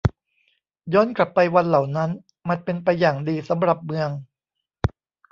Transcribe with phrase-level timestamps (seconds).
[0.93, 2.09] ย้อนกลับไปวันเหล่านั้น
[2.49, 4.09] มันเป็นไปอย่างดีสำหรับเมือง